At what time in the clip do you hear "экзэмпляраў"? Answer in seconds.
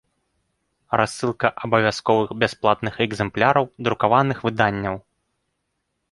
3.07-3.67